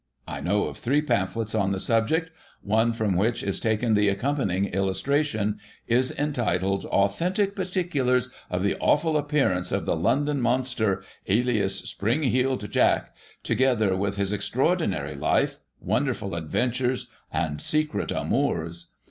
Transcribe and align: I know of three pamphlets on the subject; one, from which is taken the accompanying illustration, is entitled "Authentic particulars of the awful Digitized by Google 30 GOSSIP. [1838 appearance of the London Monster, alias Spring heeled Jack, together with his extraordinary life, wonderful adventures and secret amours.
I 0.27 0.41
know 0.41 0.63
of 0.63 0.77
three 0.77 1.03
pamphlets 1.03 1.53
on 1.53 1.71
the 1.73 1.79
subject; 1.79 2.31
one, 2.63 2.91
from 2.91 3.15
which 3.15 3.43
is 3.43 3.59
taken 3.59 3.93
the 3.93 4.07
accompanying 4.09 4.65
illustration, 4.65 5.59
is 5.85 6.09
entitled 6.17 6.85
"Authentic 6.85 7.55
particulars 7.55 8.29
of 8.49 8.63
the 8.63 8.75
awful 8.79 9.13
Digitized 9.13 9.13
by 9.13 9.19
Google 9.19 9.23
30 9.29 9.43
GOSSIP. 9.43 9.45
[1838 9.45 9.45
appearance 9.45 9.71
of 9.71 9.85
the 9.85 9.95
London 9.95 10.41
Monster, 10.41 11.03
alias 11.27 11.75
Spring 11.87 12.23
heeled 12.23 12.71
Jack, 12.71 13.15
together 13.43 13.95
with 13.95 14.15
his 14.15 14.33
extraordinary 14.33 15.13
life, 15.13 15.57
wonderful 15.79 16.33
adventures 16.33 17.07
and 17.31 17.61
secret 17.61 18.09
amours. 18.09 18.93